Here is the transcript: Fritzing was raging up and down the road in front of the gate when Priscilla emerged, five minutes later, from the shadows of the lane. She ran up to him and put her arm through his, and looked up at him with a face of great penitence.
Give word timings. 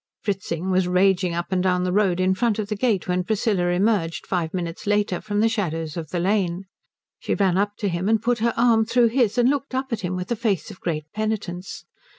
Fritzing 0.23 0.71
was 0.71 0.87
raging 0.87 1.35
up 1.35 1.51
and 1.51 1.61
down 1.61 1.83
the 1.83 1.91
road 1.91 2.19
in 2.19 2.33
front 2.33 2.57
of 2.57 2.69
the 2.69 2.75
gate 2.75 3.07
when 3.07 3.23
Priscilla 3.23 3.67
emerged, 3.67 4.25
five 4.25 4.51
minutes 4.51 4.87
later, 4.87 5.21
from 5.21 5.41
the 5.41 5.47
shadows 5.47 5.95
of 5.95 6.09
the 6.09 6.19
lane. 6.19 6.65
She 7.19 7.35
ran 7.35 7.55
up 7.55 7.75
to 7.77 7.87
him 7.87 8.09
and 8.09 8.19
put 8.19 8.39
her 8.39 8.55
arm 8.57 8.83
through 8.83 9.09
his, 9.09 9.37
and 9.37 9.47
looked 9.47 9.75
up 9.75 9.93
at 9.93 10.01
him 10.01 10.15
with 10.15 10.31
a 10.31 10.35
face 10.35 10.71
of 10.71 10.79
great 10.81 11.05
penitence. 11.13 11.85